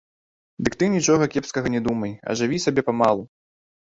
Дык 0.67 0.77
ты 0.83 0.87
нічога 0.93 1.27
кепскага 1.35 1.67
не 1.75 1.81
думай, 1.87 2.15
а 2.31 2.37
жыві 2.41 2.57
сабе 2.65 2.81
памалу. 2.89 3.23